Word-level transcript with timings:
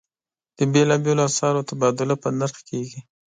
د 0.57 0.59
بېلابېلو 0.73 1.21
اسعارو 1.29 1.67
تبادله 1.69 2.15
په 2.23 2.29
نرخ 2.39 2.57
کېږي. 2.69 2.99